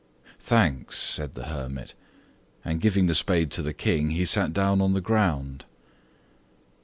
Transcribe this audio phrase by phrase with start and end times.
[0.39, 1.93] "Thanks!" said the hermit,
[2.65, 5.63] and, giving the spade to the King, he sat down on the ground.